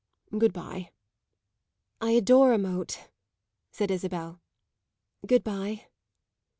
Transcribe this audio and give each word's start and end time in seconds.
Good 0.35 0.51
bye." 0.51 0.89
"I 2.01 2.13
adore 2.13 2.53
a 2.53 2.57
moat," 2.57 3.11
said 3.71 3.91
Isabel. 3.91 4.41
"Good 5.27 5.43
bye." 5.43 5.89